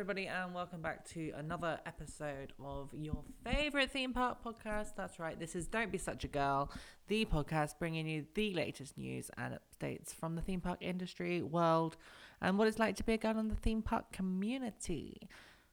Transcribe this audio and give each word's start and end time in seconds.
everybody, 0.00 0.28
and 0.28 0.54
welcome 0.54 0.80
back 0.80 1.06
to 1.06 1.30
another 1.36 1.78
episode 1.84 2.54
of 2.58 2.88
your 2.94 3.22
favorite 3.44 3.90
theme 3.90 4.14
park 4.14 4.38
podcast. 4.42 4.92
That's 4.96 5.18
right, 5.18 5.38
this 5.38 5.54
is 5.54 5.66
Don't 5.66 5.92
Be 5.92 5.98
Such 5.98 6.24
a 6.24 6.26
Girl, 6.26 6.70
the 7.08 7.26
podcast 7.26 7.78
bringing 7.78 8.08
you 8.08 8.24
the 8.32 8.54
latest 8.54 8.96
news 8.96 9.30
and 9.36 9.58
updates 9.58 10.14
from 10.14 10.36
the 10.36 10.40
theme 10.40 10.62
park 10.62 10.78
industry, 10.80 11.42
world, 11.42 11.98
and 12.40 12.56
what 12.56 12.66
it's 12.66 12.78
like 12.78 12.96
to 12.96 13.04
be 13.04 13.12
a 13.12 13.18
girl 13.18 13.38
in 13.38 13.48
the 13.48 13.54
theme 13.54 13.82
park 13.82 14.10
community. 14.10 15.28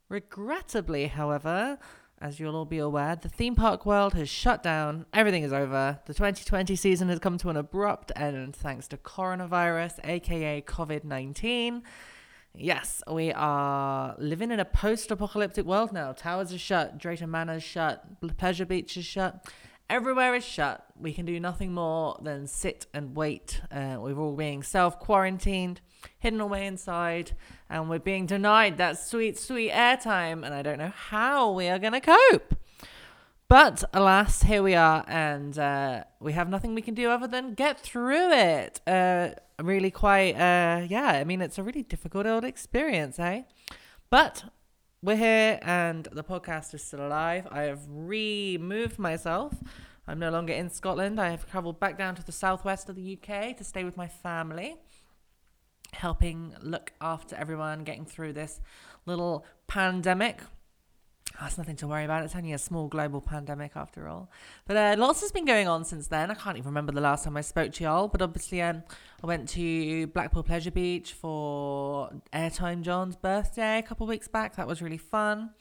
Regrettably, 0.10 1.08
however, 1.08 1.80
as 2.20 2.38
you'll 2.38 2.58
all 2.58 2.66
be 2.66 2.80
aware, 2.80 3.16
the 3.16 3.30
theme 3.30 3.56
park 3.56 3.86
world 3.86 4.14
has 4.14 4.28
shut 4.28 4.62
down. 4.62 5.06
Everything 5.14 5.44
is 5.44 5.54
over. 5.54 6.02
The 6.06 6.14
2020 6.14 6.76
season 6.76 7.08
has 7.08 7.20
come 7.20 7.38
to 7.38 7.50
an 7.50 7.56
abrupt 7.56 8.12
end 8.18 8.58
thanks 8.58 8.90
to 8.90 8.98
coronavirus, 8.98 10.02
aka 10.04 10.62
COVID 10.64 11.06
19. 11.06 11.82
Yes, 12.60 13.04
we 13.08 13.32
are 13.34 14.16
living 14.18 14.50
in 14.50 14.60
a 14.60 14.66
post 14.66 15.12
apocalyptic 15.12 15.64
world 15.64 15.94
now. 15.94 16.12
Towers 16.12 16.52
are 16.52 16.58
shut, 16.58 16.98
Drayton 16.98 17.30
Manor 17.30 17.58
is 17.58 17.64
shut, 17.64 18.04
Pleasure 18.38 18.66
Beach 18.66 18.98
is 18.98 19.06
shut. 19.06 19.48
Everywhere 19.92 20.34
is 20.34 20.44
shut. 20.44 20.84
We 21.00 21.14
can 21.14 21.26
do 21.26 21.40
nothing 21.40 21.72
more 21.72 22.18
than 22.20 22.48
sit 22.48 22.88
and 22.96 23.16
wait. 23.16 23.62
Uh, 23.72 23.98
we're 24.00 24.18
all 24.18 24.36
being 24.36 24.64
self 24.64 25.00
quarantined, 25.00 25.82
hidden 26.18 26.42
away 26.42 26.66
inside, 26.66 27.34
and 27.70 27.92
we're 27.92 28.00
being 28.00 28.26
denied 28.26 28.78
that 28.78 28.98
sweet, 28.98 29.38
sweet 29.38 29.72
airtime. 29.72 30.44
And 30.44 30.54
I 30.54 30.64
don't 30.64 30.80
know 30.80 30.94
how 31.10 31.52
we 31.52 31.68
are 31.68 31.78
going 31.78 31.94
to 31.94 32.02
cope. 32.02 32.56
But 33.50 33.86
alas, 33.94 34.44
here 34.44 34.62
we 34.62 34.76
are, 34.76 35.06
and 35.08 35.58
uh, 35.58 36.04
we 36.20 36.34
have 36.34 36.50
nothing 36.50 36.76
we 36.76 36.82
can 36.82 36.94
do 36.94 37.10
other 37.10 37.28
than 37.28 37.54
get 37.54 37.80
through 37.80 38.34
it. 38.34 38.82
Uh, 38.86 39.30
really, 39.64 39.90
quite, 39.90 40.34
uh, 40.34 40.86
yeah, 40.86 41.12
I 41.12 41.24
mean, 41.24 41.42
it's 41.42 41.58
a 41.58 41.64
really 41.64 41.84
difficult 41.84 42.26
old 42.26 42.44
experience, 42.44 43.18
eh? 43.20 43.44
But 44.10 44.44
we're 45.02 45.16
here, 45.16 45.60
and 45.62 46.10
the 46.12 46.26
podcast 46.26 46.74
is 46.74 46.84
still 46.84 47.08
alive. 47.08 47.48
I 47.50 47.62
have 47.62 47.80
removed 47.88 49.00
myself. 49.00 49.54
I'm 50.06 50.20
no 50.20 50.30
longer 50.30 50.52
in 50.52 50.70
Scotland. 50.70 51.18
I 51.18 51.30
have 51.30 51.50
travelled 51.50 51.80
back 51.80 51.98
down 51.98 52.16
to 52.16 52.26
the 52.26 52.34
southwest 52.34 52.90
of 52.90 52.98
the 52.98 53.18
UK 53.18 53.56
to 53.56 53.64
stay 53.64 53.86
with 53.86 53.96
my 53.96 54.10
family, 54.10 54.76
helping 55.94 56.54
look 56.62 56.92
after 57.00 57.34
everyone, 57.38 57.86
getting 57.86 58.04
through 58.04 58.34
this 58.34 58.60
little 59.06 59.46
pandemic 59.68 60.42
that's 61.40 61.58
nothing 61.58 61.76
to 61.78 61.88
worry 61.88 62.04
about. 62.04 62.24
It's 62.24 62.36
only 62.36 62.54
a 62.54 62.58
small 62.58 62.88
global 62.88 63.22
pandemic 63.22 63.74
after 63.76 64.08
all. 64.08 64.30
But 64.66 64.78
uh, 64.78 64.96
lots 64.98 65.22
has 65.22 65.32
been 65.32 65.46
going 65.46 65.68
on 65.68 65.86
since 65.86 66.08
then. 66.08 66.32
I 66.32 66.34
can't 66.34 66.58
even 66.58 66.70
remember 66.70 66.92
the 66.92 67.02
last 67.02 67.24
time 67.24 67.38
I 67.38 67.42
spoke 67.42 67.74
to 67.74 67.84
y'all. 67.84 68.08
But 68.08 68.22
obviously, 68.22 68.62
um, 68.62 68.84
I 69.24 69.28
went 69.28 69.48
to 69.50 70.08
Blackpool 70.08 70.44
Pleasure 70.44 70.72
Beach 70.72 71.14
for 71.14 72.10
Airtime 72.34 72.82
John's 72.82 73.16
birthday 73.16 73.80
a 73.80 73.84
couple 73.84 74.08
weeks 74.08 74.28
back. 74.28 74.56
That 74.56 74.68
was 74.68 74.82
really 74.82 74.98
fun. 74.98 75.52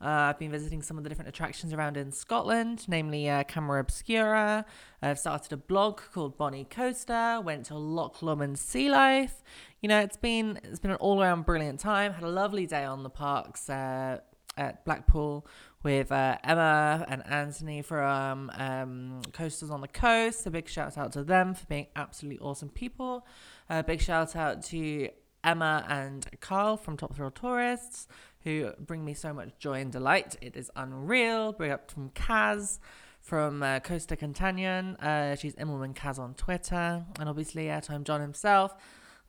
Uh, 0.00 0.28
I've 0.28 0.38
been 0.38 0.50
visiting 0.50 0.82
some 0.82 0.98
of 0.98 1.04
the 1.04 1.08
different 1.08 1.30
attractions 1.30 1.72
around 1.72 1.96
in 1.96 2.12
Scotland, 2.12 2.84
namely 2.86 3.30
uh, 3.30 3.44
Camera 3.44 3.80
Obscura. 3.80 4.66
I've 5.00 5.18
started 5.18 5.52
a 5.52 5.56
blog 5.56 6.00
called 6.12 6.36
Bonnie 6.36 6.66
Coaster. 6.68 7.40
Went 7.42 7.66
to 7.66 7.76
Loch 7.76 8.20
Lomond 8.20 8.58
Sea 8.58 8.90
Life. 8.90 9.42
You 9.80 9.88
know, 9.88 10.00
it's 10.00 10.18
been 10.18 10.60
it's 10.62 10.78
been 10.78 10.90
an 10.90 10.98
all 10.98 11.22
around 11.22 11.46
brilliant 11.46 11.80
time. 11.80 12.12
Had 12.12 12.24
a 12.24 12.28
lovely 12.28 12.66
day 12.66 12.84
on 12.84 13.04
the 13.04 13.10
parks. 13.10 13.70
Uh, 13.70 14.18
at 14.56 14.84
Blackpool 14.84 15.46
with 15.82 16.10
uh, 16.10 16.38
Emma 16.42 17.04
and 17.08 17.24
Anthony 17.26 17.82
from 17.82 18.50
um, 18.56 19.20
Coasters 19.32 19.70
on 19.70 19.80
the 19.80 19.88
Coast. 19.88 20.46
A 20.46 20.50
big 20.50 20.68
shout 20.68 20.98
out 20.98 21.12
to 21.12 21.22
them 21.22 21.54
for 21.54 21.66
being 21.66 21.86
absolutely 21.94 22.38
awesome 22.40 22.68
people. 22.68 23.26
A 23.68 23.82
big 23.82 24.00
shout 24.00 24.34
out 24.34 24.62
to 24.64 25.08
Emma 25.44 25.84
and 25.88 26.26
Carl 26.40 26.76
from 26.76 26.96
Top 26.96 27.14
Thrill 27.14 27.30
Tourists 27.30 28.08
who 28.44 28.70
bring 28.78 29.04
me 29.04 29.12
so 29.12 29.32
much 29.32 29.58
joy 29.58 29.80
and 29.80 29.90
delight. 29.90 30.36
It 30.40 30.56
is 30.56 30.70
unreal. 30.76 31.52
Bring 31.52 31.72
up 31.72 31.90
from 31.90 32.10
Kaz 32.10 32.78
from 33.20 33.62
uh, 33.62 33.80
Costa 33.80 34.16
Cantanyan. 34.16 35.02
Uh, 35.02 35.34
she's 35.34 35.54
Immelman 35.56 35.94
Kaz 35.94 36.18
on 36.18 36.34
Twitter. 36.34 37.04
And 37.18 37.28
obviously, 37.28 37.64
Airtime 37.64 38.04
John 38.04 38.20
himself 38.20 38.74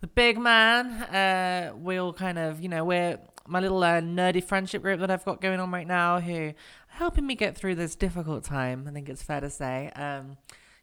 the 0.01 0.07
big 0.07 0.37
man. 0.37 0.85
Uh, 1.03 1.73
we 1.75 1.97
all 1.97 2.13
kind 2.13 2.37
of, 2.37 2.61
you 2.61 2.69
know, 2.69 2.83
we're 2.83 3.19
my 3.47 3.59
little 3.59 3.83
uh, 3.83 4.01
nerdy 4.01 4.43
friendship 4.43 4.81
group 4.81 4.99
that 4.99 5.09
I've 5.09 5.25
got 5.25 5.41
going 5.41 5.59
on 5.59 5.71
right 5.71 5.87
now 5.87 6.19
who 6.19 6.49
are 6.49 6.53
helping 6.87 7.25
me 7.25 7.35
get 7.35 7.57
through 7.57 7.75
this 7.75 7.95
difficult 7.95 8.43
time. 8.43 8.85
I 8.87 8.91
think 8.91 9.09
it's 9.09 9.23
fair 9.23 9.39
to 9.41 9.49
say. 9.49 9.91
Um, 9.95 10.37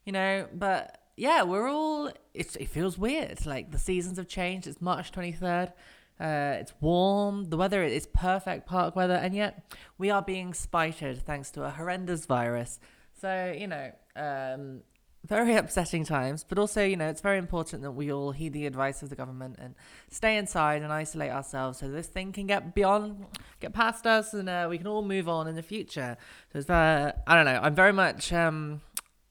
you 0.05 0.13
know, 0.13 0.49
but 0.53 0.99
yeah, 1.17 1.43
we're 1.43 1.69
all. 1.69 2.11
It 2.35 2.69
feels 2.69 2.99
weird. 2.99 3.47
Like 3.47 3.71
the 3.71 3.79
seasons 3.79 4.19
have 4.19 4.29
changed. 4.29 4.67
It's 4.67 4.81
March 4.81 5.13
twenty 5.13 5.33
third. 5.33 5.73
Uh, 6.21 6.57
it's 6.61 6.73
warm. 6.81 7.51
The 7.51 7.57
weather 7.57 7.83
is 7.83 8.07
perfect 8.07 8.67
park 8.67 8.95
weather, 8.95 9.15
and 9.15 9.35
yet 9.35 9.65
we 9.99 10.11
are 10.11 10.23
being 10.23 10.55
spited 10.55 11.23
thanks 11.23 11.51
to 11.53 11.65
a 11.65 11.71
horrendous 11.71 12.27
virus. 12.27 12.79
So 13.21 13.55
you 13.57 13.67
know, 13.67 13.93
um, 14.17 14.83
very 15.25 15.57
upsetting 15.57 16.05
times, 16.05 16.45
but 16.47 16.59
also, 16.59 16.85
you 16.85 16.97
know, 16.97 17.09
it's 17.09 17.23
very 17.23 17.39
important 17.39 17.83
that 17.83 17.93
we 17.93 18.13
all 18.13 18.33
heed 18.33 18.53
the 18.53 18.67
advice 18.67 19.03
of 19.03 19.09
the 19.09 19.17
government 19.17 19.57
and 19.59 19.75
stay 20.11 20.37
inside 20.37 20.83
and 20.83 20.93
isolate 20.93 21.31
ourselves 21.31 21.79
so 21.79 21.89
this 21.89 22.07
thing 22.07 22.31
can 22.31 22.47
get 22.47 22.75
beyond, 22.75 23.25
get 23.59 23.73
past 23.73 24.07
us, 24.07 24.35
and 24.35 24.49
uh, 24.49 24.67
we 24.69 24.77
can 24.77 24.87
all 24.87 25.03
move 25.03 25.29
on 25.29 25.49
in 25.49 25.55
the 25.55 25.63
future. 25.63 26.17
So 26.53 26.59
it's 26.59 26.67
very, 26.67 27.13
I 27.27 27.35
don't 27.35 27.47
know, 27.47 27.59
I'm 27.63 27.75
very 27.75 27.93
much, 27.93 28.33
um, 28.33 28.83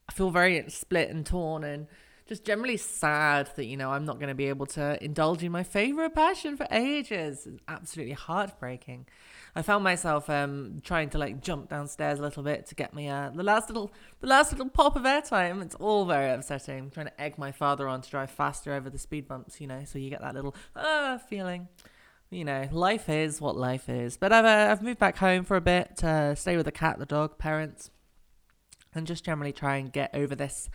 I 0.09 0.13
feel 0.13 0.31
very 0.31 0.67
split 0.69 1.09
and 1.09 1.25
torn 1.25 1.63
and 1.63 1.87
just 2.27 2.43
generally 2.43 2.77
sad 2.77 3.51
that, 3.55 3.65
you 3.65 3.77
know, 3.77 3.91
I'm 3.91 4.05
not 4.05 4.17
going 4.17 4.29
to 4.29 4.35
be 4.35 4.47
able 4.47 4.65
to 4.67 5.03
indulge 5.03 5.43
in 5.43 5.51
my 5.51 5.63
favorite 5.63 6.15
passion 6.15 6.57
for 6.57 6.65
ages. 6.71 7.45
It's 7.45 7.61
absolutely 7.67 8.13
heartbreaking. 8.13 9.05
I 9.55 9.61
found 9.61 9.83
myself 9.83 10.29
um, 10.29 10.81
trying 10.83 11.09
to 11.11 11.17
like 11.19 11.41
jump 11.41 11.69
downstairs 11.69 12.17
a 12.17 12.21
little 12.23 12.41
bit 12.41 12.65
to 12.67 12.75
get 12.75 12.93
me 12.95 13.07
uh, 13.07 13.29
the 13.29 13.43
last 13.43 13.69
little 13.69 13.91
the 14.19 14.27
last 14.27 14.51
little 14.51 14.69
pop 14.69 14.95
of 14.95 15.03
airtime. 15.03 15.61
It's 15.61 15.75
all 15.75 16.05
very 16.05 16.31
upsetting. 16.31 16.79
I'm 16.79 16.89
trying 16.89 17.05
to 17.07 17.21
egg 17.21 17.37
my 17.37 17.51
father 17.51 17.87
on 17.87 18.01
to 18.01 18.09
drive 18.09 18.31
faster 18.31 18.73
over 18.73 18.89
the 18.89 18.97
speed 18.97 19.27
bumps, 19.27 19.61
you 19.61 19.67
know, 19.67 19.83
so 19.85 19.99
you 19.99 20.09
get 20.09 20.21
that 20.21 20.33
little 20.33 20.55
uh 20.75 21.19
feeling. 21.19 21.67
You 22.31 22.45
know, 22.45 22.67
life 22.71 23.09
is 23.09 23.39
what 23.39 23.55
life 23.55 23.89
is. 23.89 24.17
But 24.17 24.33
I've 24.33 24.45
uh, 24.45 24.71
I've 24.71 24.81
moved 24.81 24.99
back 24.99 25.17
home 25.17 25.43
for 25.43 25.55
a 25.55 25.61
bit 25.61 25.97
to 25.97 26.35
stay 26.35 26.57
with 26.57 26.65
the 26.65 26.71
cat, 26.71 26.97
the 26.97 27.05
dog, 27.05 27.37
parents, 27.37 27.91
and 28.95 29.05
just 29.05 29.23
generally 29.23 29.53
try 29.53 29.75
and 29.75 29.91
get 29.93 30.09
over 30.15 30.33
this 30.33 30.67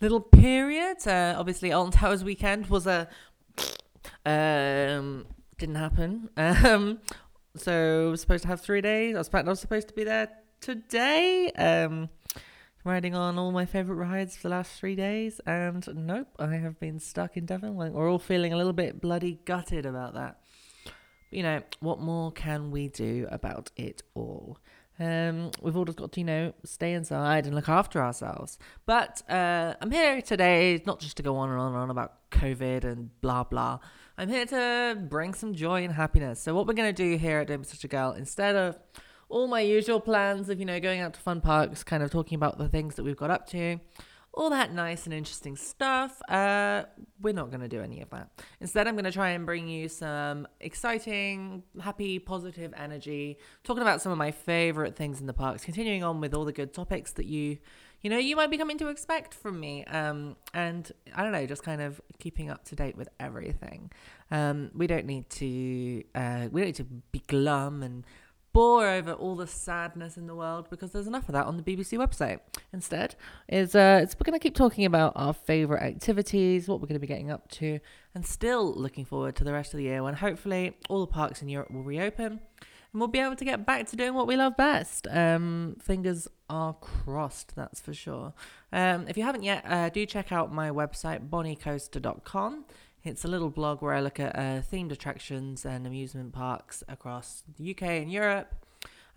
little 0.00 0.20
period. 0.20 1.06
Uh, 1.06 1.34
obviously, 1.36 1.70
Alton 1.70 1.92
Towers 1.92 2.24
weekend 2.24 2.68
was 2.68 2.86
a 2.86 3.08
um 4.24 5.26
didn't 5.58 5.76
happen. 5.76 6.28
Um, 6.36 7.00
so 7.56 8.08
I 8.08 8.10
was 8.10 8.20
supposed 8.20 8.42
to 8.42 8.48
have 8.48 8.60
three 8.60 8.80
days. 8.80 9.14
I 9.14 9.18
was, 9.18 9.60
supposed 9.60 9.88
to 9.88 9.94
be 9.94 10.04
there 10.04 10.28
today. 10.60 11.50
Um, 11.56 12.08
riding 12.84 13.14
on 13.14 13.38
all 13.38 13.52
my 13.52 13.64
favorite 13.64 13.96
rides 13.96 14.36
for 14.36 14.44
the 14.44 14.48
last 14.50 14.78
three 14.78 14.96
days, 14.96 15.40
and 15.46 15.86
nope, 15.94 16.28
I 16.38 16.56
have 16.56 16.80
been 16.80 16.98
stuck 16.98 17.36
in 17.36 17.46
Devon. 17.46 17.74
We're 17.74 18.10
all 18.10 18.18
feeling 18.18 18.52
a 18.52 18.56
little 18.56 18.72
bit 18.72 19.00
bloody 19.00 19.38
gutted 19.44 19.86
about 19.86 20.14
that. 20.14 20.40
You 21.30 21.42
know, 21.42 21.62
what 21.80 22.00
more 22.00 22.32
can 22.32 22.70
we 22.70 22.88
do 22.88 23.26
about 23.30 23.70
it 23.76 24.02
all? 24.14 24.58
Um, 24.98 25.50
we've 25.60 25.76
all 25.76 25.84
just 25.84 25.98
got 25.98 26.12
to, 26.12 26.20
you 26.20 26.26
know, 26.26 26.52
stay 26.64 26.92
inside 26.92 27.46
and 27.46 27.54
look 27.54 27.68
after 27.68 28.02
ourselves. 28.02 28.58
But 28.84 29.22
uh, 29.28 29.74
I'm 29.80 29.90
here 29.90 30.20
today 30.20 30.82
not 30.86 31.00
just 31.00 31.16
to 31.16 31.22
go 31.22 31.36
on 31.36 31.50
and 31.50 31.58
on 31.58 31.72
and 31.72 31.76
on 31.76 31.90
about 31.90 32.14
COVID 32.32 32.84
and 32.84 33.10
blah 33.20 33.44
blah. 33.44 33.78
I'm 34.18 34.28
here 34.28 34.46
to 34.46 34.98
bring 35.08 35.34
some 35.34 35.54
joy 35.54 35.84
and 35.84 35.92
happiness. 35.92 36.40
So 36.40 36.54
what 36.54 36.66
we're 36.66 36.74
gonna 36.74 36.92
do 36.92 37.16
here 37.16 37.40
at 37.40 37.46
Don't 37.46 37.62
Be 37.62 37.68
Such 37.68 37.84
a 37.84 37.88
Girl, 37.88 38.12
instead 38.12 38.56
of 38.56 38.78
all 39.28 39.46
my 39.46 39.60
usual 39.60 40.00
plans 40.00 40.48
of 40.48 40.58
you 40.58 40.66
know 40.66 40.80
going 40.80 41.00
out 41.00 41.14
to 41.14 41.20
fun 41.20 41.40
parks, 41.40 41.84
kind 41.84 42.02
of 42.02 42.10
talking 42.10 42.36
about 42.36 42.58
the 42.58 42.68
things 42.68 42.96
that 42.96 43.04
we've 43.04 43.16
got 43.16 43.30
up 43.30 43.46
to, 43.48 43.78
all 44.34 44.50
that 44.50 44.72
nice 44.72 45.04
and 45.04 45.14
interesting 45.14 45.56
stuff. 45.56 46.20
Uh, 46.28 46.84
we're 47.20 47.34
not 47.34 47.50
going 47.50 47.60
to 47.60 47.68
do 47.68 47.82
any 47.82 48.00
of 48.00 48.10
that. 48.10 48.30
Instead, 48.60 48.88
I'm 48.88 48.94
going 48.94 49.04
to 49.04 49.12
try 49.12 49.30
and 49.30 49.44
bring 49.44 49.68
you 49.68 49.88
some 49.88 50.48
exciting, 50.60 51.62
happy, 51.80 52.18
positive 52.18 52.72
energy, 52.76 53.38
talking 53.62 53.82
about 53.82 54.00
some 54.00 54.10
of 54.10 54.18
my 54.18 54.30
favorite 54.30 54.96
things 54.96 55.20
in 55.20 55.26
the 55.26 55.34
parks, 55.34 55.64
continuing 55.64 56.02
on 56.02 56.20
with 56.20 56.34
all 56.34 56.44
the 56.44 56.52
good 56.52 56.72
topics 56.72 57.12
that 57.12 57.26
you 57.26 57.58
you 58.02 58.10
know, 58.10 58.18
you 58.18 58.36
might 58.36 58.50
be 58.50 58.58
coming 58.58 58.78
to 58.78 58.88
expect 58.88 59.32
from 59.32 59.60
me. 59.60 59.84
Um, 59.84 60.36
and 60.52 60.90
I 61.14 61.22
don't 61.22 61.32
know, 61.32 61.46
just 61.46 61.62
kind 61.62 61.80
of 61.80 62.00
keeping 62.18 62.50
up 62.50 62.64
to 62.66 62.76
date 62.76 62.96
with 62.96 63.08
everything. 63.20 63.90
Um, 64.30 64.70
we 64.74 64.86
don't 64.86 65.06
need 65.06 65.30
to, 65.30 66.02
uh, 66.14 66.48
we 66.50 66.60
don't 66.60 66.68
need 66.68 66.76
to 66.76 66.84
be 66.84 67.22
glum 67.26 67.82
and 67.82 68.04
bore 68.52 68.86
over 68.86 69.12
all 69.12 69.34
the 69.34 69.46
sadness 69.46 70.16
in 70.16 70.26
the 70.26 70.34
world 70.34 70.68
because 70.68 70.92
there's 70.92 71.06
enough 71.06 71.28
of 71.28 71.32
that 71.32 71.46
on 71.46 71.56
the 71.56 71.62
BBC 71.62 71.96
website. 71.96 72.40
Instead, 72.72 73.14
is 73.48 73.74
uh, 73.74 74.00
it's 74.02 74.14
we're 74.14 74.24
going 74.24 74.38
to 74.38 74.42
keep 74.42 74.54
talking 74.54 74.84
about 74.84 75.12
our 75.16 75.32
favourite 75.32 75.82
activities, 75.82 76.68
what 76.68 76.80
we're 76.80 76.86
going 76.86 76.94
to 76.94 77.00
be 77.00 77.06
getting 77.06 77.30
up 77.30 77.48
to, 77.52 77.78
and 78.14 78.26
still 78.26 78.74
looking 78.74 79.04
forward 79.04 79.36
to 79.36 79.44
the 79.44 79.52
rest 79.52 79.72
of 79.72 79.78
the 79.78 79.84
year 79.84 80.02
when 80.02 80.14
hopefully 80.14 80.76
all 80.88 81.00
the 81.00 81.12
parks 81.12 81.40
in 81.40 81.48
Europe 81.48 81.70
will 81.70 81.82
reopen 81.82 82.40
and 82.92 83.00
we'll 83.00 83.08
be 83.08 83.20
able 83.20 83.36
to 83.36 83.44
get 83.44 83.64
back 83.64 83.86
to 83.88 83.96
doing 83.96 84.14
what 84.14 84.26
we 84.26 84.36
love 84.36 84.56
best. 84.56 85.06
Um, 85.10 85.76
fingers 85.80 86.28
are 86.50 86.74
crossed, 86.74 87.54
that's 87.56 87.80
for 87.80 87.94
sure. 87.94 88.34
Um, 88.72 89.06
if 89.08 89.16
you 89.16 89.22
haven't 89.22 89.44
yet, 89.44 89.64
uh, 89.66 89.88
do 89.88 90.04
check 90.04 90.30
out 90.30 90.52
my 90.52 90.70
website, 90.70 91.28
bonniecoaster.com. 91.30 92.64
It's 93.04 93.24
a 93.24 93.28
little 93.28 93.50
blog 93.50 93.82
where 93.82 93.94
I 93.94 94.00
look 94.00 94.20
at 94.20 94.36
uh, 94.36 94.60
themed 94.60 94.92
attractions 94.92 95.64
and 95.64 95.86
amusement 95.86 96.32
parks 96.32 96.84
across 96.86 97.42
the 97.56 97.70
UK 97.70 97.82
and 97.82 98.12
Europe. 98.12 98.54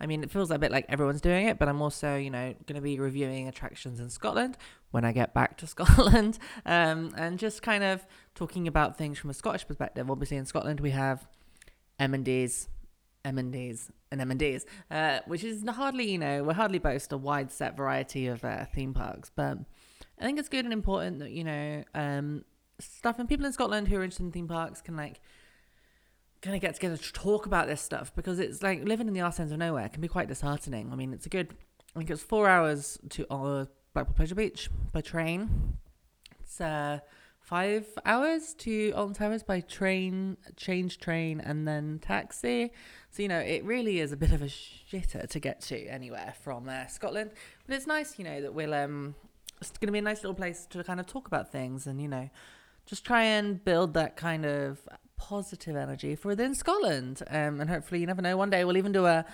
I 0.00 0.06
mean, 0.06 0.22
it 0.22 0.30
feels 0.30 0.50
a 0.50 0.58
bit 0.58 0.72
like 0.72 0.86
everyone's 0.88 1.20
doing 1.20 1.46
it, 1.46 1.58
but 1.58 1.68
I'm 1.68 1.80
also, 1.80 2.16
you 2.16 2.30
know, 2.30 2.54
going 2.66 2.76
to 2.76 2.82
be 2.82 2.98
reviewing 2.98 3.48
attractions 3.48 4.00
in 4.00 4.10
Scotland 4.10 4.56
when 4.90 5.04
I 5.04 5.12
get 5.12 5.34
back 5.34 5.56
to 5.58 5.66
Scotland, 5.66 6.38
um, 6.64 7.14
and 7.16 7.38
just 7.38 7.62
kind 7.62 7.84
of 7.84 8.06
talking 8.34 8.66
about 8.66 8.98
things 8.98 9.18
from 9.18 9.30
a 9.30 9.34
Scottish 9.34 9.66
perspective. 9.66 10.10
Obviously, 10.10 10.36
in 10.36 10.46
Scotland 10.46 10.80
we 10.80 10.90
have 10.90 11.26
M 11.98 12.12
and 13.26 13.38
M 13.38 13.38
and 13.38 13.52
D's, 13.52 13.90
and 14.10 14.20
M 14.20 14.30
and 14.30 14.38
D's, 14.38 14.64
uh, 14.90 15.20
which 15.26 15.42
is 15.42 15.64
hardly, 15.68 16.10
you 16.10 16.18
know, 16.18 16.44
we 16.44 16.54
hardly 16.54 16.78
boast 16.78 17.12
a 17.12 17.16
wide 17.16 17.50
set 17.50 17.76
variety 17.76 18.28
of 18.28 18.44
uh, 18.44 18.64
theme 18.66 18.94
parks, 18.94 19.30
but 19.34 19.58
I 20.18 20.24
think 20.24 20.38
it's 20.38 20.48
good 20.48 20.64
and 20.64 20.72
important 20.72 21.18
that 21.18 21.30
you 21.30 21.44
know 21.44 21.84
um, 21.94 22.44
stuff 22.78 23.18
and 23.18 23.28
people 23.28 23.44
in 23.44 23.52
Scotland 23.52 23.88
who 23.88 23.96
are 23.96 24.04
interested 24.04 24.24
in 24.24 24.32
theme 24.32 24.48
parks 24.48 24.80
can 24.80 24.96
like 24.96 25.20
kind 26.42 26.54
of 26.54 26.62
get 26.62 26.74
together 26.74 26.96
to 26.96 27.12
talk 27.12 27.46
about 27.46 27.66
this 27.66 27.80
stuff 27.80 28.14
because 28.14 28.38
it's 28.38 28.62
like 28.62 28.84
living 28.84 29.08
in 29.08 29.14
the 29.14 29.20
arse 29.20 29.40
ends 29.40 29.52
of 29.52 29.58
nowhere 29.58 29.88
can 29.88 30.00
be 30.00 30.08
quite 30.08 30.28
disheartening. 30.28 30.92
I 30.92 30.96
mean, 30.96 31.12
it's 31.12 31.26
a 31.26 31.30
good, 31.30 31.54
I 31.94 31.98
think 31.98 32.10
it's 32.10 32.22
four 32.22 32.48
hours 32.48 32.98
to 33.10 33.26
uh, 33.32 33.64
Blackpool 33.94 34.14
Pleasure 34.14 34.34
Beach 34.34 34.70
by 34.92 35.00
train. 35.00 35.78
It's 36.40 36.60
uh, 36.60 37.00
five 37.46 37.86
hours 38.04 38.54
to 38.54 38.90
Alton 38.96 39.14
Towers 39.14 39.44
by 39.44 39.60
train, 39.60 40.36
change 40.56 40.98
train, 40.98 41.40
and 41.40 41.66
then 41.66 42.00
taxi. 42.02 42.72
So, 43.10 43.22
you 43.22 43.28
know, 43.28 43.38
it 43.38 43.64
really 43.64 44.00
is 44.00 44.10
a 44.10 44.16
bit 44.16 44.32
of 44.32 44.42
a 44.42 44.46
shitter 44.46 45.28
to 45.28 45.38
get 45.38 45.60
to 45.62 45.86
anywhere 45.86 46.34
from 46.42 46.68
uh, 46.68 46.88
Scotland. 46.88 47.30
But 47.64 47.76
it's 47.76 47.86
nice, 47.86 48.18
you 48.18 48.24
know, 48.24 48.42
that 48.42 48.52
we'll, 48.52 48.74
um, 48.74 49.14
it's 49.60 49.70
going 49.70 49.86
to 49.86 49.92
be 49.92 50.00
a 50.00 50.02
nice 50.02 50.24
little 50.24 50.34
place 50.34 50.66
to 50.70 50.82
kind 50.82 50.98
of 50.98 51.06
talk 51.06 51.28
about 51.28 51.52
things 51.52 51.86
and, 51.86 52.02
you 52.02 52.08
know, 52.08 52.28
just 52.84 53.04
try 53.04 53.22
and 53.22 53.64
build 53.64 53.94
that 53.94 54.16
kind 54.16 54.44
of 54.44 54.80
positive 55.16 55.76
energy 55.76 56.16
for 56.16 56.28
within 56.28 56.52
Scotland. 56.52 57.22
Um, 57.28 57.60
and 57.60 57.70
hopefully, 57.70 58.00
you 58.00 58.08
never 58.08 58.22
know, 58.22 58.36
one 58.36 58.50
day 58.50 58.64
we'll 58.64 58.76
even 58.76 58.90
do 58.90 59.06
a 59.06 59.24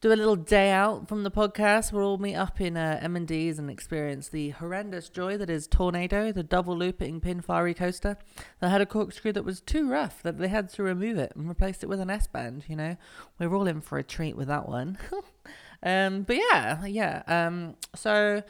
do 0.00 0.12
a 0.12 0.14
little 0.14 0.36
day 0.36 0.70
out 0.70 1.08
from 1.08 1.24
the 1.24 1.30
podcast. 1.30 1.92
We'll 1.92 2.04
all 2.04 2.18
meet 2.18 2.36
up 2.36 2.60
in 2.60 2.76
uh, 2.76 3.00
M&D's 3.02 3.58
and 3.58 3.70
experience 3.70 4.28
the 4.28 4.50
horrendous 4.50 5.08
joy 5.08 5.36
that 5.38 5.50
is 5.50 5.66
Tornado, 5.66 6.30
the 6.30 6.42
double 6.42 6.76
looping 6.76 7.20
Pinfari 7.20 7.76
coaster 7.76 8.16
that 8.60 8.70
had 8.70 8.80
a 8.80 8.86
corkscrew 8.86 9.32
that 9.32 9.44
was 9.44 9.60
too 9.60 9.88
rough 9.88 10.22
that 10.22 10.38
they 10.38 10.48
had 10.48 10.68
to 10.70 10.82
remove 10.82 11.18
it 11.18 11.32
and 11.34 11.50
replace 11.50 11.82
it 11.82 11.88
with 11.88 12.00
an 12.00 12.10
S-bend, 12.10 12.64
you 12.68 12.76
know. 12.76 12.96
We're 13.38 13.54
all 13.54 13.66
in 13.66 13.80
for 13.80 13.98
a 13.98 14.04
treat 14.04 14.36
with 14.36 14.48
that 14.48 14.68
one. 14.68 14.98
um, 15.82 16.22
but 16.22 16.36
yeah, 16.36 16.84
yeah. 16.84 17.22
Um, 17.26 17.74
so 17.94 18.42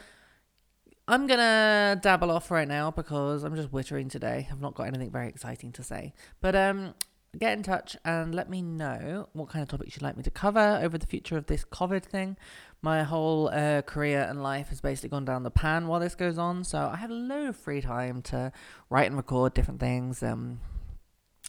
I'm 1.09 1.25
gonna 1.25 1.99
dabble 1.99 2.29
off 2.29 2.51
right 2.51 2.67
now 2.67 2.91
because 2.91 3.43
I'm 3.43 3.55
just 3.55 3.71
wittering 3.71 4.11
today. 4.11 4.47
I've 4.51 4.61
not 4.61 4.75
got 4.75 4.83
anything 4.83 5.09
very 5.09 5.27
exciting 5.27 5.71
to 5.71 5.83
say. 5.83 6.13
But 6.39 6.55
um 6.55 6.93
get 7.37 7.53
in 7.53 7.63
touch 7.63 7.95
and 8.03 8.33
let 8.33 8.49
me 8.49 8.61
know 8.61 9.29
what 9.33 9.49
kind 9.49 9.61
of 9.61 9.69
topics 9.69 9.95
you'd 9.95 10.01
like 10.01 10.17
me 10.17 10.23
to 10.23 10.31
cover 10.31 10.79
over 10.81 10.97
the 10.97 11.05
future 11.05 11.37
of 11.37 11.45
this 11.45 11.63
COVID 11.63 12.03
thing. 12.03 12.37
My 12.81 13.03
whole 13.03 13.49
uh, 13.49 13.81
career 13.83 14.25
and 14.27 14.41
life 14.41 14.69
has 14.69 14.81
basically 14.81 15.09
gone 15.09 15.25
down 15.25 15.43
the 15.43 15.51
pan 15.51 15.87
while 15.87 15.99
this 15.99 16.15
goes 16.15 16.37
on, 16.37 16.63
so 16.63 16.89
I 16.91 16.95
have 16.95 17.11
a 17.11 17.13
load 17.13 17.49
of 17.49 17.55
free 17.55 17.81
time 17.81 18.21
to 18.23 18.51
write 18.89 19.07
and 19.07 19.17
record 19.17 19.53
different 19.53 19.79
things. 19.79 20.23
Um, 20.23 20.61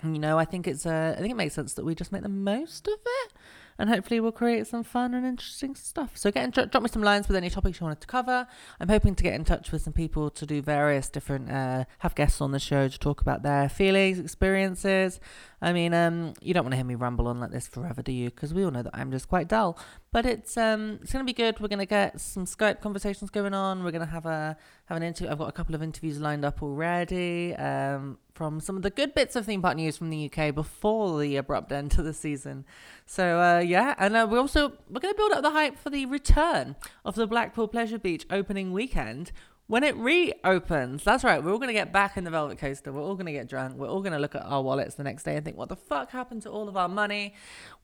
you 0.02 0.18
know, 0.18 0.38
I 0.38 0.44
think 0.44 0.66
it's 0.66 0.86
uh, 0.86 1.14
I 1.16 1.20
think 1.20 1.30
it 1.30 1.36
makes 1.36 1.54
sense 1.54 1.74
that 1.74 1.84
we 1.84 1.94
just 1.94 2.12
make 2.12 2.22
the 2.22 2.28
most 2.28 2.88
of 2.88 2.98
it 3.04 3.32
and 3.80 3.88
hopefully 3.88 4.20
we'll 4.20 4.30
create 4.30 4.66
some 4.66 4.84
fun 4.84 5.14
and 5.14 5.24
interesting 5.24 5.74
stuff. 5.74 6.14
So 6.14 6.30
get 6.30 6.44
in 6.44 6.50
drop 6.50 6.82
me 6.82 6.88
some 6.90 7.02
lines 7.02 7.26
with 7.28 7.36
any 7.36 7.48
topics 7.48 7.80
you 7.80 7.84
wanted 7.84 8.02
to 8.02 8.06
cover. 8.06 8.46
I'm 8.78 8.90
hoping 8.90 9.14
to 9.14 9.22
get 9.22 9.32
in 9.32 9.42
touch 9.42 9.72
with 9.72 9.80
some 9.80 9.94
people 9.94 10.28
to 10.28 10.44
do 10.44 10.60
various 10.60 11.08
different, 11.08 11.50
uh, 11.50 11.86
have 12.00 12.14
guests 12.14 12.42
on 12.42 12.52
the 12.52 12.58
show 12.58 12.88
to 12.88 12.98
talk 12.98 13.22
about 13.22 13.42
their 13.42 13.70
feelings, 13.70 14.18
experiences. 14.18 15.18
I 15.62 15.72
mean, 15.72 15.94
um, 15.94 16.34
you 16.42 16.52
don't 16.52 16.64
want 16.64 16.72
to 16.72 16.76
hear 16.76 16.84
me 16.84 16.94
ramble 16.94 17.26
on 17.26 17.40
like 17.40 17.52
this 17.52 17.68
forever, 17.68 18.02
do 18.02 18.12
you? 18.12 18.28
Because 18.28 18.52
we 18.52 18.64
all 18.64 18.70
know 18.70 18.82
that 18.82 18.94
I'm 18.94 19.10
just 19.10 19.28
quite 19.30 19.48
dull. 19.48 19.78
But 20.12 20.26
it's 20.26 20.56
um, 20.58 20.98
it's 21.02 21.12
gonna 21.12 21.24
be 21.24 21.32
good. 21.32 21.58
We're 21.60 21.68
gonna 21.68 21.86
get 21.86 22.20
some 22.20 22.44
Skype 22.44 22.80
conversations 22.80 23.30
going 23.30 23.54
on. 23.54 23.84
We're 23.84 23.92
gonna 23.92 24.06
have 24.06 24.26
a 24.26 24.56
have 24.86 24.96
an 24.96 25.02
interview. 25.02 25.30
I've 25.30 25.38
got 25.38 25.48
a 25.48 25.52
couple 25.52 25.74
of 25.74 25.82
interviews 25.82 26.20
lined 26.20 26.44
up 26.44 26.62
already. 26.62 27.54
Um, 27.54 28.18
from 28.40 28.58
some 28.58 28.74
of 28.74 28.82
the 28.82 28.88
good 28.88 29.12
bits 29.12 29.36
of 29.36 29.44
theme 29.44 29.60
park 29.60 29.76
news 29.76 29.98
from 29.98 30.08
the 30.08 30.30
UK 30.32 30.54
before 30.54 31.20
the 31.20 31.36
abrupt 31.36 31.70
end 31.70 31.90
to 31.90 32.02
the 32.02 32.14
season. 32.14 32.64
So 33.04 33.38
uh, 33.38 33.58
yeah, 33.70 33.94
and 33.98 34.16
uh, 34.16 34.26
we 34.28 34.36
also 34.36 34.72
we're 34.90 35.00
going 35.00 35.14
to 35.14 35.16
build 35.16 35.32
up 35.32 35.42
the 35.42 35.50
hype 35.50 35.78
for 35.78 35.90
the 35.90 36.04
return 36.06 36.76
of 37.04 37.14
the 37.14 37.26
Blackpool 37.26 37.68
Pleasure 37.68 37.98
Beach 37.98 38.26
opening 38.30 38.72
weekend 38.72 39.30
when 39.68 39.84
it 39.84 39.96
reopens. 39.96 41.04
That's 41.04 41.22
right, 41.22 41.42
we're 41.42 41.52
all 41.52 41.58
going 41.58 41.68
to 41.68 41.72
get 41.72 41.92
back 41.92 42.16
in 42.16 42.24
the 42.24 42.30
Velvet 42.30 42.58
Coaster. 42.58 42.92
We're 42.92 43.02
all 43.02 43.14
going 43.14 43.26
to 43.26 43.32
get 43.32 43.48
drunk. 43.48 43.76
We're 43.76 43.86
all 43.86 44.00
going 44.00 44.12
to 44.12 44.18
look 44.18 44.34
at 44.34 44.42
our 44.42 44.60
wallets 44.60 44.96
the 44.96 45.04
next 45.04 45.22
day 45.22 45.36
and 45.36 45.44
think, 45.44 45.56
what 45.56 45.68
the 45.68 45.76
fuck 45.76 46.10
happened 46.10 46.42
to 46.42 46.50
all 46.50 46.68
of 46.68 46.76
our 46.76 46.88
money? 46.88 47.34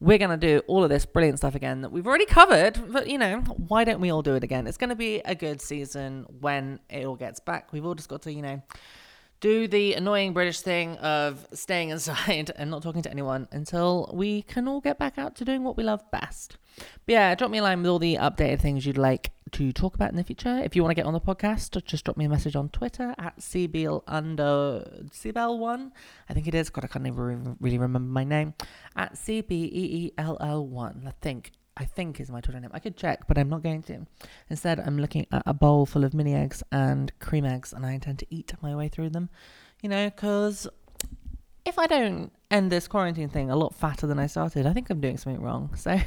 We're 0.01 0.19
going 0.19 0.37
to 0.37 0.37
do 0.37 0.63
all 0.67 0.83
of 0.83 0.91
this 0.91 1.07
brilliant 1.07 1.39
stuff 1.39 1.55
again 1.55 1.83
that 1.83 1.93
we've 1.93 2.07
already 2.07 2.27
covered. 2.27 2.93
But, 2.93 3.09
you 3.09 3.19
know, 3.19 3.39
why 3.69 3.85
don't 3.85 4.01
we 4.01 4.11
all 4.11 4.23
do 4.23 4.35
it 4.35 4.43
again? 4.43 4.67
It's 4.67 4.77
going 4.77 4.91
to 4.91 4.97
be 4.97 5.21
a 5.21 5.37
good 5.37 5.61
season 5.61 6.27
when 6.41 6.81
it 6.91 7.07
all 7.07 7.15
gets 7.15 7.39
back. 7.39 7.73
We've 7.73 7.87
all 7.87 7.95
just 7.95 8.09
got 8.09 8.23
to, 8.23 8.33
you 8.33 8.43
know, 8.43 8.61
do 9.41 9.69
the 9.69 9.95
annoying 9.95 10.33
British 10.33 10.61
thing 10.61 10.97
of 10.99 11.47
staying 11.53 11.91
inside 11.91 12.51
and 12.57 12.71
not 12.71 12.83
talking 12.83 13.03
to 13.03 13.11
anyone 13.11 13.49
until 13.53 14.11
we 14.15 14.43
can 14.43 14.69
all 14.69 14.81
get 14.81 14.99
back 14.99 15.19
out 15.19 15.37
to 15.37 15.45
doing 15.45 15.63
what 15.63 15.77
we 15.77 15.85
love 15.85 16.03
best. 16.11 16.57
But 16.77 17.13
yeah, 17.13 17.35
drop 17.35 17.51
me 17.51 17.59
a 17.59 17.63
line 17.63 17.81
with 17.83 17.91
all 17.91 17.99
the 17.99 18.17
updated 18.17 18.61
things 18.61 18.85
you'd 18.85 18.99
like 18.99 19.33
to 19.53 19.73
talk 19.73 19.95
about 19.95 20.11
in 20.11 20.17
the 20.17 20.25
future. 20.25 20.61
If 20.65 20.77
you 20.77 20.83
want 20.83 20.91
to 20.91 20.95
get 20.95 21.07
on 21.07 21.15
the 21.15 21.21
podcast, 21.21 21.83
just 21.85 22.05
drop 22.05 22.17
me 22.17 22.25
a 22.25 22.29
message 22.29 22.57
on 22.57 22.69
Twitter 22.69 23.15
at 23.19 23.39
cbl 23.39 24.03
under 24.07 25.03
cbl1. 25.11 25.93
I 26.29 26.35
think 26.35 26.49
it 26.49 26.55
is. 26.55 26.69
God, 26.69 26.85
I 26.85 26.89
can't 26.89 27.07
even 27.07 27.57
really 27.61 27.79
remember 27.79 28.11
my 28.11 28.25
name. 28.25 28.55
At 28.97 29.15
cbeell1. 29.15 31.07
I 31.07 31.13
think 31.21 31.53
I 31.77 31.85
think 31.85 32.21
is 32.21 32.31
my 32.31 32.41
Twitter 32.41 32.61
name. 32.61 32.71
I 32.73 32.79
could 32.79 32.97
check, 32.97 33.27
but 33.29 33.37
I'm 33.37 33.49
not 33.49 33.63
going 33.63 33.83
to. 33.85 34.07
Instead, 34.49 34.81
I'm 34.81 34.99
looking 34.99 35.27
at 35.31 35.43
a 35.45 35.53
bowl 35.53 35.85
full 35.85 36.05
of 36.05 36.15
mini 36.15 36.35
eggs 36.35 36.63
and 36.73 37.13
cream 37.19 37.45
eggs, 37.45 37.73
and 37.73 37.85
I 37.85 37.93
intend 37.93 38.19
to 38.21 38.27
eat 38.31 38.53
my 38.63 38.75
way 38.75 38.89
through 38.89 39.11
them. 39.11 39.29
You 39.83 39.91
know, 39.91 40.09
because 40.09 40.67
if 41.67 41.79
I 41.79 41.87
don't 41.87 42.33
end 42.51 42.73
this 42.73 42.89
quarantine 42.89 43.29
thing 43.29 43.51
a 43.51 43.57
lot 43.57 43.75
fatter 43.75 44.07
than 44.07 44.19
I 44.19 44.27
started, 44.27 44.67
I 44.67 44.73
think 44.73 44.89
I'm 44.89 45.01
doing 45.01 45.19
something 45.19 45.43
wrong. 45.43 45.71
So, 45.77 46.01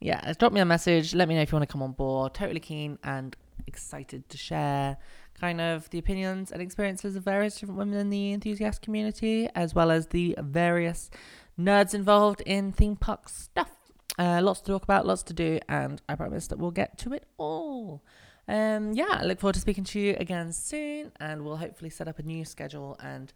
yeah, 0.00 0.32
drop 0.38 0.52
me 0.52 0.60
a 0.60 0.64
message. 0.64 1.14
Let 1.14 1.28
me 1.28 1.36
know 1.36 1.42
if 1.42 1.52
you 1.52 1.56
want 1.56 1.68
to 1.68 1.72
come 1.72 1.82
on 1.82 1.92
board. 1.92 2.34
Totally 2.34 2.60
keen 2.60 2.98
and 3.04 3.36
excited 3.66 4.28
to 4.28 4.36
share 4.36 4.96
kind 5.38 5.60
of 5.60 5.88
the 5.90 5.98
opinions 5.98 6.50
and 6.50 6.62
experiences 6.62 7.14
of 7.14 7.22
various 7.22 7.58
different 7.58 7.78
women 7.78 7.98
in 7.98 8.10
the 8.10 8.32
enthusiast 8.32 8.82
community, 8.82 9.48
as 9.54 9.74
well 9.74 9.90
as 9.90 10.08
the 10.08 10.34
various 10.40 11.10
nerds 11.58 11.94
involved 11.94 12.40
in 12.42 12.72
theme 12.72 12.96
park 12.96 13.28
stuff. 13.28 13.75
Uh, 14.18 14.40
lots 14.42 14.60
to 14.60 14.72
talk 14.72 14.82
about, 14.82 15.06
lots 15.06 15.22
to 15.24 15.34
do, 15.34 15.58
and 15.68 16.00
I 16.08 16.14
promise 16.14 16.46
that 16.48 16.58
we'll 16.58 16.70
get 16.70 16.96
to 16.98 17.12
it 17.12 17.24
all. 17.36 18.02
Um, 18.48 18.92
yeah, 18.92 19.18
I 19.20 19.24
look 19.24 19.40
forward 19.40 19.54
to 19.54 19.60
speaking 19.60 19.84
to 19.84 20.00
you 20.00 20.16
again 20.18 20.52
soon, 20.52 21.12
and 21.20 21.44
we'll 21.44 21.56
hopefully 21.56 21.90
set 21.90 22.08
up 22.08 22.18
a 22.18 22.22
new 22.22 22.44
schedule 22.44 22.96
and 23.02 23.32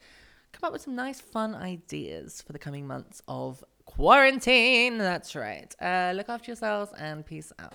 come 0.52 0.66
up 0.66 0.72
with 0.72 0.82
some 0.82 0.94
nice, 0.94 1.20
fun 1.20 1.54
ideas 1.54 2.42
for 2.42 2.52
the 2.52 2.58
coming 2.58 2.86
months 2.86 3.20
of 3.28 3.62
quarantine. 3.84 4.98
That's 4.98 5.34
right. 5.34 5.74
Uh, 5.80 6.12
look 6.14 6.28
after 6.28 6.50
yourselves 6.50 6.92
and 6.98 7.26
peace 7.26 7.52
out. 7.58 7.74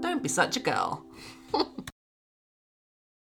Don't 0.00 0.22
be 0.22 0.28
such 0.28 0.56
a 0.56 0.60
girl. 0.60 1.04